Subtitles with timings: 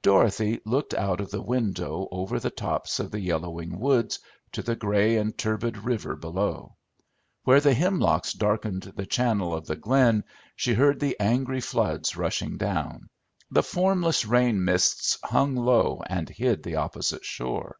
[0.00, 4.20] Dorothy looked out of the window over the tops of the yellowing woods
[4.52, 6.76] to the gray and turbid river below.
[7.44, 10.24] Where the hemlocks darkened the channel of the glen
[10.56, 13.10] she heard the angry floods rushing down.
[13.50, 17.76] The formless rain mists hung low and hid the opposite shore.